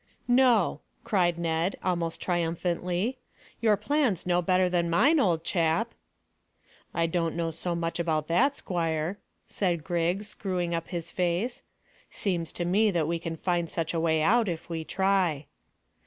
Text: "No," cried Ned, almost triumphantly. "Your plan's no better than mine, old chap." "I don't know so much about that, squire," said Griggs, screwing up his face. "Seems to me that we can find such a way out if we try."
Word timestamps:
"No," 0.27 0.81
cried 1.03 1.37
Ned, 1.37 1.75
almost 1.83 2.19
triumphantly. 2.19 3.19
"Your 3.59 3.77
plan's 3.77 4.25
no 4.25 4.41
better 4.41 4.67
than 4.67 4.89
mine, 4.89 5.19
old 5.19 5.43
chap." 5.43 5.93
"I 6.91 7.05
don't 7.05 7.35
know 7.35 7.51
so 7.51 7.75
much 7.75 7.99
about 7.99 8.27
that, 8.27 8.55
squire," 8.55 9.19
said 9.45 9.83
Griggs, 9.83 10.27
screwing 10.29 10.73
up 10.73 10.87
his 10.87 11.11
face. 11.11 11.61
"Seems 12.09 12.51
to 12.53 12.65
me 12.65 12.89
that 12.89 13.07
we 13.07 13.19
can 13.19 13.37
find 13.37 13.69
such 13.69 13.93
a 13.93 13.99
way 13.99 14.23
out 14.23 14.49
if 14.49 14.69
we 14.71 14.83
try." 14.83 15.45